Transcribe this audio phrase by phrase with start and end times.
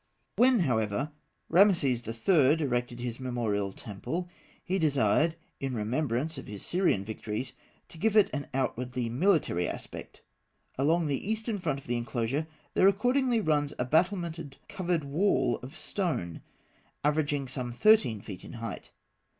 [0.35, 1.11] When, however,
[1.47, 2.59] Rameses III.
[2.59, 4.31] erected his memorial temple
[4.65, 4.65] (figs.
[4.65, 4.79] 40 and 41), he
[5.31, 7.53] desired, in remembrance of his Syrian victories,
[7.89, 10.21] to give it an outwardly military aspect.
[10.75, 15.77] Along the eastward front of the enclosure there accordingly runs a battlemented covering wall of
[15.77, 16.41] stone,
[17.03, 18.89] averaging some thirteen feet in height.